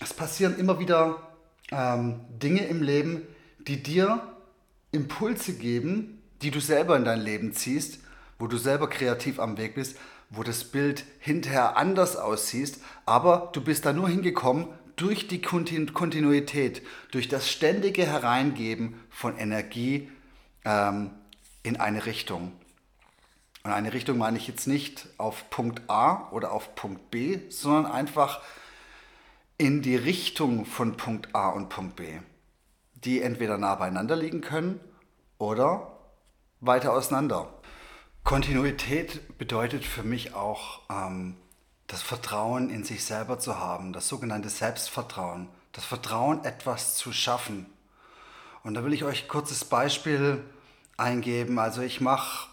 Es 0.00 0.12
passieren 0.12 0.58
immer 0.58 0.78
wieder 0.78 1.16
ähm, 1.70 2.20
Dinge 2.28 2.66
im 2.66 2.82
Leben, 2.82 3.22
die 3.58 3.82
dir 3.82 4.22
Impulse 4.92 5.54
geben, 5.54 6.22
die 6.42 6.50
du 6.50 6.60
selber 6.60 6.96
in 6.96 7.04
dein 7.04 7.20
Leben 7.20 7.52
ziehst, 7.52 8.00
wo 8.38 8.46
du 8.46 8.56
selber 8.56 8.88
kreativ 8.88 9.40
am 9.40 9.56
Weg 9.56 9.74
bist, 9.74 9.96
wo 10.30 10.42
das 10.42 10.64
Bild 10.64 11.04
hinterher 11.18 11.76
anders 11.76 12.16
aussieht, 12.16 12.78
aber 13.04 13.50
du 13.52 13.60
bist 13.60 13.84
da 13.84 13.92
nur 13.92 14.08
hingekommen 14.08 14.68
durch 14.96 15.26
die 15.26 15.40
Kontinuität, 15.40 16.82
durch 17.10 17.28
das 17.28 17.50
ständige 17.50 18.06
Hereingeben 18.06 18.94
von 19.08 19.36
Energie 19.38 20.10
ähm, 20.64 21.10
in 21.62 21.78
eine 21.78 22.06
Richtung. 22.06 22.52
Und 23.62 23.72
eine 23.72 23.92
Richtung 23.92 24.18
meine 24.18 24.38
ich 24.38 24.48
jetzt 24.48 24.66
nicht 24.66 25.08
auf 25.18 25.50
Punkt 25.50 25.82
A 25.88 26.30
oder 26.30 26.52
auf 26.52 26.74
Punkt 26.74 27.10
B, 27.10 27.40
sondern 27.50 27.92
einfach 27.92 28.40
in 29.58 29.82
die 29.82 29.96
Richtung 29.96 30.64
von 30.64 30.96
Punkt 30.96 31.34
A 31.34 31.50
und 31.50 31.68
Punkt 31.68 31.96
B, 31.96 32.20
die 32.94 33.20
entweder 33.20 33.58
nah 33.58 33.74
beieinander 33.74 34.16
liegen 34.16 34.40
können 34.40 34.80
oder 35.36 35.98
weiter 36.60 36.92
auseinander. 36.92 37.52
Kontinuität 38.24 39.36
bedeutet 39.38 39.84
für 39.84 40.02
mich 40.02 40.34
auch 40.34 40.80
ähm, 40.90 41.36
das 41.86 42.02
Vertrauen 42.02 42.70
in 42.70 42.84
sich 42.84 43.04
selber 43.04 43.38
zu 43.38 43.58
haben, 43.58 43.92
das 43.92 44.08
sogenannte 44.08 44.48
Selbstvertrauen, 44.48 45.48
das 45.72 45.84
Vertrauen, 45.84 46.44
etwas 46.44 46.96
zu 46.96 47.12
schaffen. 47.12 47.66
Und 48.62 48.74
da 48.74 48.84
will 48.84 48.92
ich 48.92 49.04
euch 49.04 49.24
ein 49.24 49.28
kurzes 49.28 49.64
Beispiel 49.64 50.44
eingeben. 50.96 51.58
Also 51.58 51.80
ich 51.82 52.00
mache, 52.00 52.49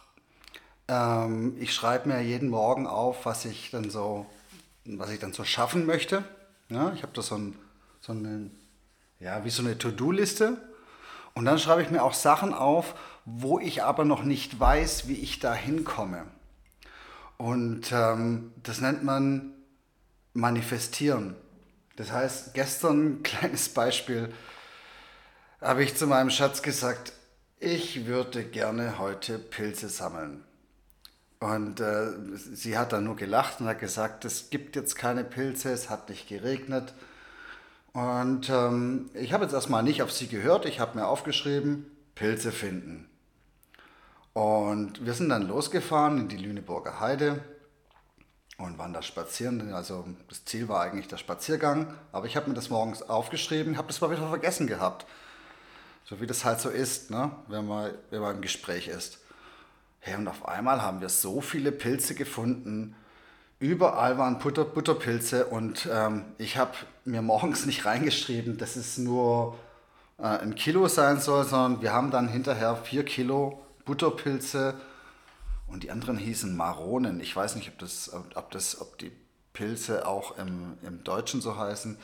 ähm, 0.87 1.55
ich 1.59 1.73
schreibe 1.73 2.09
mir 2.09 2.21
jeden 2.21 2.49
Morgen 2.49 2.87
auf, 2.87 3.25
was 3.25 3.45
ich 3.45 3.71
dann 3.71 3.89
so, 3.89 4.25
was 4.85 5.09
ich 5.09 5.19
dann 5.19 5.33
so 5.33 5.43
schaffen 5.43 5.85
möchte. 5.85 6.23
Ja, 6.69 6.91
ich 6.93 7.03
habe 7.03 7.13
da 7.13 7.21
so, 7.21 7.35
ein, 7.35 7.55
so 8.01 8.13
eine, 8.13 8.49
ja, 9.19 9.43
wie 9.43 9.49
so 9.49 9.61
eine 9.63 9.77
To-Do-Liste. 9.77 10.57
Und 11.33 11.45
dann 11.45 11.59
schreibe 11.59 11.81
ich 11.81 11.91
mir 11.91 12.03
auch 12.03 12.13
Sachen 12.13 12.53
auf, 12.53 12.95
wo 13.25 13.59
ich 13.59 13.83
aber 13.83 14.05
noch 14.05 14.23
nicht 14.23 14.59
weiß, 14.59 15.07
wie 15.07 15.15
ich 15.15 15.39
da 15.39 15.53
hinkomme. 15.53 16.25
Und 17.37 17.91
ähm, 17.91 18.53
das 18.63 18.81
nennt 18.81 19.03
man 19.03 19.53
manifestieren. 20.33 21.35
Das 21.95 22.11
heißt, 22.11 22.53
gestern, 22.53 23.23
kleines 23.23 23.69
Beispiel, 23.69 24.33
habe 25.61 25.83
ich 25.83 25.95
zu 25.95 26.07
meinem 26.07 26.29
Schatz 26.29 26.61
gesagt, 26.61 27.13
ich 27.59 28.05
würde 28.05 28.43
gerne 28.43 28.99
heute 28.99 29.39
Pilze 29.39 29.89
sammeln. 29.89 30.43
Und 31.39 31.79
äh, 31.79 32.13
sie 32.35 32.77
hat 32.77 32.93
dann 32.93 33.03
nur 33.03 33.15
gelacht 33.15 33.61
und 33.61 33.67
hat 33.67 33.79
gesagt, 33.79 34.25
es 34.25 34.49
gibt 34.49 34.75
jetzt 34.75 34.95
keine 34.95 35.23
Pilze, 35.23 35.69
es 35.71 35.89
hat 35.89 36.09
nicht 36.09 36.27
geregnet. 36.27 36.93
Und 37.93 38.49
ähm, 38.49 39.09
ich 39.13 39.33
habe 39.33 39.43
jetzt 39.43 39.53
erstmal 39.53 39.83
nicht 39.83 40.01
auf 40.01 40.11
sie 40.11 40.27
gehört, 40.27 40.65
ich 40.65 40.79
habe 40.79 40.97
mir 40.97 41.07
aufgeschrieben, 41.07 41.85
Pilze 42.15 42.51
finden. 42.51 43.07
Und 44.33 45.03
wir 45.05 45.13
sind 45.13 45.29
dann 45.29 45.47
losgefahren 45.47 46.19
in 46.19 46.27
die 46.27 46.37
Lüneburger 46.37 46.99
Heide 46.99 47.43
und 48.57 48.77
waren 48.77 48.93
da 48.93 49.01
spazieren. 49.01 49.73
Also 49.73 50.05
das 50.29 50.45
Ziel 50.45 50.67
war 50.67 50.81
eigentlich 50.81 51.07
der 51.07 51.17
Spaziergang, 51.17 51.93
aber 52.11 52.25
ich 52.25 52.35
habe 52.35 52.47
mir 52.49 52.55
das 52.55 52.69
morgens 52.69 53.01
aufgeschrieben, 53.01 53.77
habe 53.77 53.87
das 53.87 54.01
mal 54.01 54.11
wieder 54.11 54.27
vergessen 54.27 54.67
gehabt. 54.67 55.05
So 56.05 56.21
wie 56.21 56.27
das 56.27 56.45
halt 56.45 56.59
so 56.59 56.69
ist, 56.69 57.11
ne? 57.11 57.31
wenn, 57.47 57.67
man, 57.67 57.91
wenn 58.09 58.21
man 58.21 58.35
im 58.35 58.41
Gespräch 58.41 58.87
ist. 58.87 59.19
Hey, 59.99 60.15
und 60.15 60.27
auf 60.27 60.47
einmal 60.47 60.81
haben 60.81 61.01
wir 61.01 61.09
so 61.09 61.41
viele 61.41 61.71
Pilze 61.71 62.15
gefunden. 62.15 62.95
Überall 63.59 64.17
waren 64.17 64.39
Butter, 64.39 64.65
Butterpilze 64.65 65.47
und 65.47 65.89
ähm, 65.91 66.25
ich 66.37 66.57
habe 66.57 66.73
mir 67.05 67.21
morgens 67.21 67.65
nicht 67.65 67.85
reingeschrieben, 67.85 68.57
dass 68.57 68.75
es 68.75 68.97
nur 68.97 69.57
äh, 70.19 70.23
ein 70.23 70.55
Kilo 70.55 70.87
sein 70.87 71.19
soll, 71.19 71.43
sondern 71.43 71.81
wir 71.81 71.91
haben 71.91 72.11
dann 72.11 72.27
hinterher 72.27 72.75
vier 72.75 73.03
Kilo 73.03 73.65
Butterpilze 73.85 74.75
und 75.67 75.83
die 75.83 75.91
anderen 75.91 76.17
hießen 76.17 76.55
Maronen. 76.55 77.19
Ich 77.19 77.35
weiß 77.35 77.55
nicht, 77.55 77.69
ob, 77.69 77.79
das, 77.79 78.13
ob, 78.13 78.51
das, 78.51 78.79
ob 78.79 78.97
die 78.99 79.11
Pilze 79.53 80.07
auch 80.07 80.37
im, 80.37 80.77
im 80.83 81.03
Deutschen 81.03 81.41
so 81.41 81.57
heißen. 81.57 81.97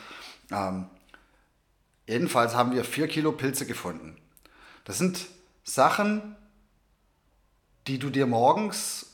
Ähm, 0.52 0.88
jedenfalls 2.08 2.56
haben 2.56 2.74
wir 2.74 2.84
vier 2.84 3.08
Kilo 3.08 3.32
Pilze 3.32 3.66
gefunden. 3.66 4.18
Das 4.86 4.98
sind 4.98 5.28
Sachen, 5.64 6.36
die 7.88 8.00
du 8.00 8.10
dir 8.10 8.26
morgens 8.26 9.14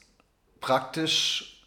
praktisch 0.62 1.64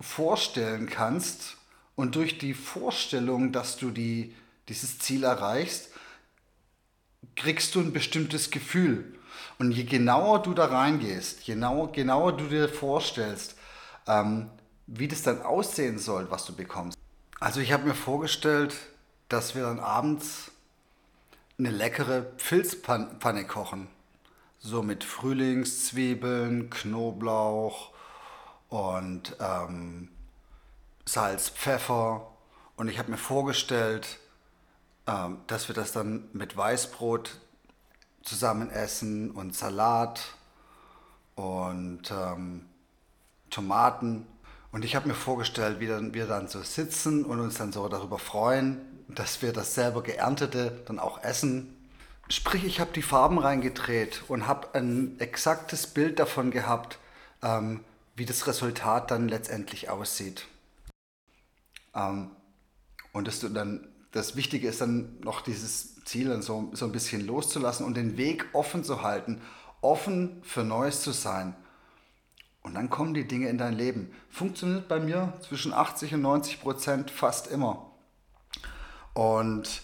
vorstellen 0.00 0.88
kannst 0.88 1.56
und 1.94 2.14
durch 2.14 2.38
die 2.38 2.54
Vorstellung, 2.54 3.52
dass 3.52 3.76
du 3.76 3.90
die, 3.90 4.34
dieses 4.68 4.98
Ziel 4.98 5.24
erreichst, 5.24 5.90
kriegst 7.36 7.74
du 7.74 7.80
ein 7.80 7.92
bestimmtes 7.92 8.50
Gefühl. 8.50 9.14
Und 9.58 9.72
je 9.72 9.84
genauer 9.84 10.42
du 10.42 10.54
da 10.54 10.66
reingehst, 10.66 11.42
je 11.42 11.54
genauer, 11.54 11.92
genauer 11.92 12.36
du 12.36 12.46
dir 12.46 12.68
vorstellst, 12.68 13.56
ähm, 14.06 14.50
wie 14.86 15.08
das 15.08 15.22
dann 15.22 15.42
aussehen 15.42 15.98
soll, 15.98 16.30
was 16.30 16.46
du 16.46 16.54
bekommst. 16.54 16.98
Also 17.38 17.60
ich 17.60 17.72
habe 17.72 17.86
mir 17.86 17.94
vorgestellt, 17.94 18.74
dass 19.28 19.54
wir 19.54 19.62
dann 19.62 19.78
abends 19.78 20.50
eine 21.58 21.70
leckere 21.70 22.22
Pilzpfanne 22.22 23.46
kochen. 23.46 23.88
So 24.60 24.82
mit 24.82 25.04
Frühlingszwiebeln, 25.04 26.68
Knoblauch 26.70 27.92
und 28.68 29.36
ähm, 29.40 30.08
Salz, 31.06 31.48
Pfeffer. 31.48 32.28
Und 32.76 32.88
ich 32.88 32.98
habe 32.98 33.10
mir 33.10 33.16
vorgestellt, 33.16 34.18
ähm, 35.06 35.38
dass 35.46 35.68
wir 35.68 35.74
das 35.74 35.92
dann 35.92 36.28
mit 36.34 36.56
Weißbrot 36.56 37.40
zusammen 38.22 38.70
essen 38.70 39.30
und 39.30 39.56
Salat 39.56 40.34
und 41.36 42.10
ähm, 42.10 42.66
Tomaten. 43.48 44.26
Und 44.72 44.84
ich 44.84 44.94
habe 44.94 45.08
mir 45.08 45.14
vorgestellt, 45.14 45.80
wie 45.80 45.86
dann, 45.86 46.12
wir 46.12 46.26
dann 46.26 46.48
so 46.48 46.62
sitzen 46.62 47.24
und 47.24 47.40
uns 47.40 47.56
dann 47.56 47.72
so 47.72 47.88
darüber 47.88 48.18
freuen, 48.18 48.78
dass 49.08 49.40
wir 49.40 49.54
das 49.54 49.74
selber 49.74 50.02
geerntete 50.02 50.82
dann 50.86 50.98
auch 50.98 51.22
essen. 51.24 51.79
Sprich, 52.30 52.62
ich 52.62 52.78
habe 52.78 52.92
die 52.92 53.02
Farben 53.02 53.38
reingedreht 53.38 54.22
und 54.28 54.46
habe 54.46 54.72
ein 54.74 55.18
exaktes 55.18 55.88
Bild 55.88 56.20
davon 56.20 56.52
gehabt, 56.52 57.00
ähm, 57.42 57.80
wie 58.14 58.24
das 58.24 58.46
Resultat 58.46 59.10
dann 59.10 59.28
letztendlich 59.28 59.90
aussieht. 59.90 60.46
Ähm, 61.92 62.30
und 63.12 63.26
das, 63.26 63.40
dann, 63.40 63.88
das 64.12 64.36
Wichtige 64.36 64.68
ist 64.68 64.80
dann 64.80 65.18
noch 65.22 65.40
dieses 65.40 66.04
Ziel 66.04 66.28
dann 66.28 66.40
so, 66.40 66.70
so 66.72 66.84
ein 66.84 66.92
bisschen 66.92 67.26
loszulassen 67.26 67.84
und 67.84 67.96
den 67.96 68.16
Weg 68.16 68.46
offen 68.52 68.84
zu 68.84 69.02
halten, 69.02 69.42
offen 69.80 70.40
für 70.44 70.62
Neues 70.62 71.02
zu 71.02 71.10
sein. 71.10 71.56
Und 72.62 72.74
dann 72.74 72.90
kommen 72.90 73.12
die 73.12 73.26
Dinge 73.26 73.48
in 73.48 73.58
dein 73.58 73.74
Leben. 73.74 74.14
Funktioniert 74.28 74.86
bei 74.86 75.00
mir 75.00 75.32
zwischen 75.40 75.72
80 75.72 76.14
und 76.14 76.22
90 76.22 76.60
Prozent 76.60 77.10
fast 77.10 77.48
immer. 77.48 77.90
Und 79.14 79.82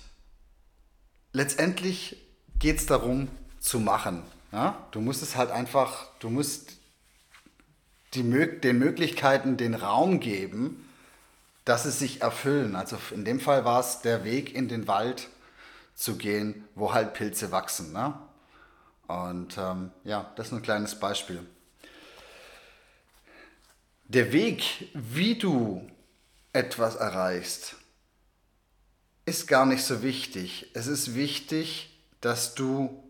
letztendlich 1.33 2.23
geht 2.59 2.79
es 2.79 2.87
darum 2.87 3.29
zu 3.59 3.81
machen. 3.81 4.23
Ja? 4.53 4.87
Du 4.91 5.01
musst 5.01 5.23
es 5.23 5.37
halt 5.37 5.51
einfach, 5.51 6.07
du 6.21 6.31
musst 6.31 6.73
die, 8.15 8.23
den 8.23 8.79
Möglichkeiten 8.79 9.57
den 9.57 9.75
Raum 9.75 10.21
geben, 10.21 10.89
dass 11.65 11.83
sie 11.83 11.91
sich 11.91 12.23
erfüllen. 12.23 12.77
Also 12.77 12.97
in 13.11 13.25
dem 13.25 13.41
Fall 13.41 13.65
war 13.65 13.81
es 13.81 14.01
der 14.01 14.25
Weg 14.25 14.55
in 14.55 14.69
den 14.69 14.87
Wald 14.89 15.29
zu 15.95 16.17
gehen, 16.17 16.65
wo 16.75 16.95
halt 16.95 17.15
Pilze 17.15 17.51
wachsen. 17.51 17.93
Ne? 17.93 18.15
Und 19.09 19.59
ähm, 19.59 19.91
ja, 20.05 20.31
das 20.37 20.49
ist 20.49 20.53
ein 20.53 20.63
kleines 20.63 20.99
Beispiel. 20.99 21.45
Der 24.05 24.33
Weg, 24.33 24.91
wie 24.95 25.37
du 25.37 25.85
etwas 26.53 26.95
erreichst, 26.95 27.75
ist 29.25 29.49
gar 29.49 29.67
nicht 29.67 29.83
so 29.83 30.03
wichtig. 30.03 30.71
Es 30.75 30.87
ist 30.87 31.17
wichtig, 31.17 31.96
dass 32.27 32.57
du 32.57 33.05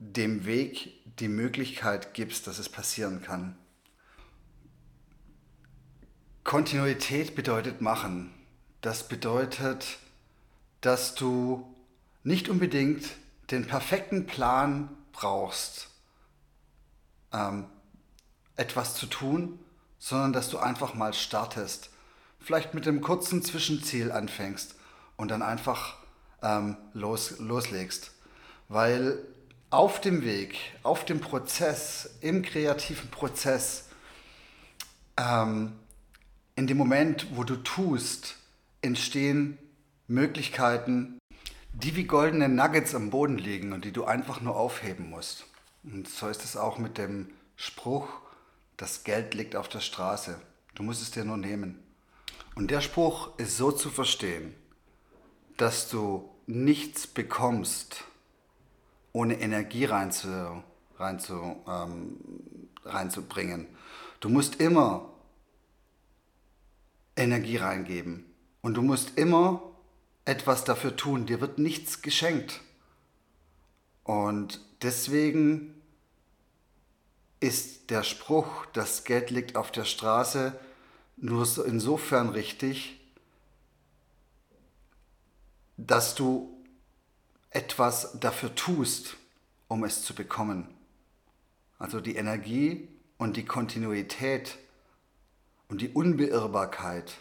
dem 0.00 0.46
Weg 0.46 1.00
die 1.20 1.28
Möglichkeit 1.28 2.12
gibst, 2.12 2.48
dass 2.48 2.58
es 2.58 2.68
passieren 2.68 3.22
kann. 3.22 3.56
Kontinuität 6.42 7.36
bedeutet 7.36 7.80
machen. 7.80 8.34
Das 8.80 9.06
bedeutet, 9.06 9.98
dass 10.80 11.14
du 11.14 11.72
nicht 12.24 12.48
unbedingt 12.48 13.08
den 13.52 13.64
perfekten 13.64 14.26
Plan 14.26 14.88
brauchst, 15.12 15.90
ähm, 17.32 17.66
etwas 18.56 18.96
zu 18.96 19.06
tun, 19.06 19.60
sondern 20.00 20.32
dass 20.32 20.50
du 20.50 20.58
einfach 20.58 20.94
mal 20.94 21.14
startest. 21.14 21.90
Vielleicht 22.40 22.74
mit 22.74 22.88
einem 22.88 23.02
kurzen 23.02 23.40
Zwischenziel 23.44 24.10
anfängst 24.10 24.74
und 25.16 25.28
dann 25.28 25.42
einfach 25.42 26.02
ähm, 26.44 26.76
los, 26.92 27.38
loslegst. 27.38 28.12
Weil 28.68 29.18
auf 29.70 30.00
dem 30.00 30.22
Weg, 30.22 30.56
auf 30.84 31.04
dem 31.04 31.20
Prozess, 31.20 32.16
im 32.20 32.42
kreativen 32.42 33.10
Prozess, 33.10 33.88
ähm, 35.16 35.72
in 36.54 36.68
dem 36.68 36.76
Moment, 36.76 37.26
wo 37.34 37.42
du 37.42 37.56
tust, 37.56 38.36
entstehen 38.82 39.58
Möglichkeiten, 40.06 41.18
die 41.72 41.96
wie 41.96 42.04
goldene 42.04 42.48
Nuggets 42.48 42.94
am 42.94 43.10
Boden 43.10 43.38
liegen 43.38 43.72
und 43.72 43.84
die 43.84 43.92
du 43.92 44.04
einfach 44.04 44.40
nur 44.40 44.54
aufheben 44.54 45.10
musst. 45.10 45.46
Und 45.82 46.08
so 46.08 46.28
ist 46.28 46.44
es 46.44 46.56
auch 46.56 46.78
mit 46.78 46.98
dem 46.98 47.30
Spruch, 47.56 48.08
das 48.76 49.04
Geld 49.04 49.34
liegt 49.34 49.56
auf 49.56 49.68
der 49.68 49.80
Straße. 49.80 50.40
Du 50.74 50.82
musst 50.82 51.02
es 51.02 51.10
dir 51.10 51.24
nur 51.24 51.36
nehmen. 51.36 51.82
Und 52.54 52.70
der 52.70 52.80
Spruch 52.80 53.36
ist 53.38 53.56
so 53.56 53.72
zu 53.72 53.90
verstehen, 53.90 54.54
dass 55.56 55.88
du 55.88 56.28
nichts 56.46 57.06
bekommst, 57.06 58.04
ohne 59.12 59.40
Energie 59.40 59.84
reinzu, 59.84 60.62
reinzu, 60.98 61.56
ähm, 61.66 62.16
reinzubringen. 62.84 63.66
Du 64.20 64.28
musst 64.28 64.60
immer 64.60 65.14
Energie 67.16 67.56
reingeben. 67.56 68.24
Und 68.60 68.74
du 68.74 68.82
musst 68.82 69.18
immer 69.18 69.62
etwas 70.24 70.64
dafür 70.64 70.96
tun. 70.96 71.26
Dir 71.26 71.40
wird 71.40 71.58
nichts 71.58 72.02
geschenkt. 72.02 72.60
Und 74.04 74.60
deswegen 74.82 75.74
ist 77.40 77.90
der 77.90 78.02
Spruch, 78.02 78.66
das 78.72 79.04
Geld 79.04 79.30
liegt 79.30 79.56
auf 79.56 79.70
der 79.70 79.84
Straße, 79.84 80.58
nur 81.16 81.46
insofern 81.66 82.30
richtig, 82.30 83.00
dass 85.76 86.14
du 86.14 86.54
etwas 87.50 88.18
dafür 88.18 88.54
tust, 88.54 89.16
um 89.68 89.84
es 89.84 90.04
zu 90.04 90.14
bekommen. 90.14 90.68
Also 91.78 92.00
die 92.00 92.16
Energie 92.16 92.88
und 93.18 93.36
die 93.36 93.44
Kontinuität 93.44 94.58
und 95.68 95.80
die 95.80 95.90
Unbeirrbarkeit 95.90 97.14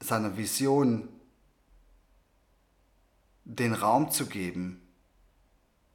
seiner 0.00 0.36
Vision 0.36 1.08
den 3.44 3.72
Raum 3.72 4.10
zu 4.10 4.26
geben, 4.26 4.80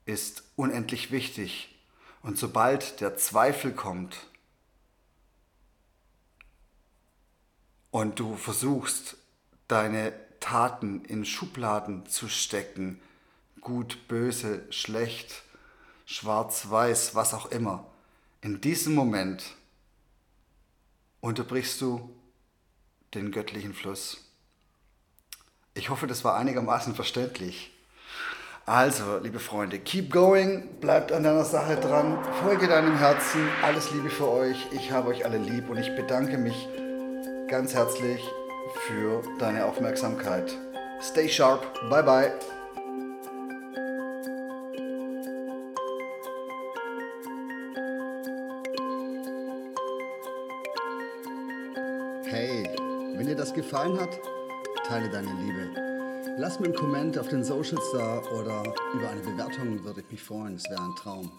ist 0.06 0.43
unendlich 0.56 1.12
wichtig. 1.12 1.76
Und 2.21 2.38
sobald 2.38 2.99
der 2.99 3.15
Zweifel 3.15 3.73
kommt 3.73 4.28
und 7.91 8.19
du 8.19 8.36
versuchst, 8.36 9.17
deine 9.67 10.13
Taten 10.43 11.06
in 11.06 11.23
Schubladen 11.23 12.06
zu 12.06 12.27
stecken, 12.27 12.99
gut, 13.62 14.10
böse, 14.10 14.65
schlecht, 14.71 15.41
schwarz, 16.06 16.69
weiß, 16.69 17.15
was 17.15 17.34
auch 17.34 17.45
immer, 17.45 17.86
in 18.41 18.60
diesem 18.60 18.93
Moment 18.93 19.45
unterbrichst 21.21 21.79
du 21.79 22.13
den 23.13 23.32
göttlichen 23.32 23.73
Fluss. 23.73 24.17
Ich 25.75 25.89
hoffe, 25.89 26.08
das 26.08 26.25
war 26.25 26.36
einigermaßen 26.36 26.93
verständlich. 26.93 27.71
Also, 28.65 29.19
liebe 29.19 29.39
Freunde, 29.39 29.79
keep 29.79 30.12
going, 30.12 30.67
bleibt 30.82 31.13
an 31.13 31.23
deiner 31.23 31.45
Sache 31.45 31.77
dran, 31.77 32.21
folge 32.41 32.67
deinem 32.67 32.97
Herzen, 32.97 33.47
alles 33.62 33.91
Liebe 33.91 34.10
für 34.10 34.27
euch, 34.27 34.58
ich 34.73 34.91
habe 34.91 35.08
euch 35.08 35.23
alle 35.23 35.38
lieb 35.38 35.69
und 35.69 35.77
ich 35.77 35.95
bedanke 35.95 36.38
mich 36.38 36.67
ganz 37.47 37.73
herzlich 37.73 38.21
für 38.88 39.21
deine 39.39 39.65
Aufmerksamkeit. 39.65 40.55
Stay 41.01 41.27
sharp, 41.27 41.65
bye 41.89 42.03
bye. 42.03 42.31
Hey, 52.25 52.69
wenn 53.15 53.27
dir 53.27 53.36
das 53.36 53.53
gefallen 53.53 53.99
hat, 53.99 54.19
teile 54.88 55.09
deine 55.09 55.33
Liebe. 55.33 55.69
Lass 56.38 56.59
mir 56.59 56.67
einen 56.67 56.75
Comment 56.75 57.17
auf 57.19 57.27
den 57.27 57.43
Socials 57.43 57.83
da 57.93 58.21
oder 58.31 58.63
über 58.95 59.09
eine 59.09 59.21
Bewertung 59.21 59.83
würde 59.83 60.01
ich 60.01 60.12
mich 60.12 60.23
freuen. 60.23 60.55
Es 60.55 60.67
wäre 60.69 60.81
ein 60.81 60.95
Traum. 60.95 61.31